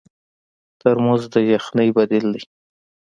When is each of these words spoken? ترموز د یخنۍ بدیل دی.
ترموز 0.79 1.21
د 1.33 1.35
یخنۍ 1.53 1.89
بدیل 1.97 2.25
دی. 2.33 2.43